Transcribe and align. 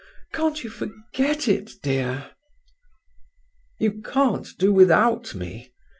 Can't 0.33 0.63
you 0.63 0.69
forget 0.71 1.47
it, 1.47 1.73
dear?" 1.83 2.31
"You 3.77 4.01
can't 4.01 4.47
do 4.57 4.73
without 4.73 5.35
me?" 5.35 5.71